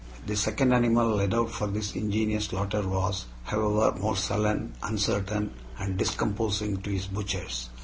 [0.25, 5.95] The second animal led out for this ingenious slaughter was, however, more sullen, uncertain, and
[5.95, 7.69] discomposing to his butchers.